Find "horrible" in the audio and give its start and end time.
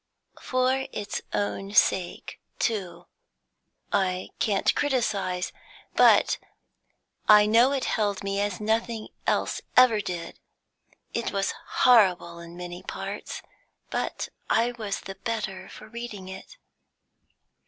11.83-12.39